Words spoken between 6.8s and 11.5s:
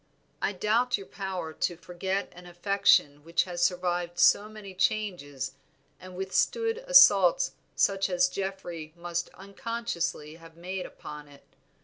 assaults such as Geoffrey must unconsciously have made upon it.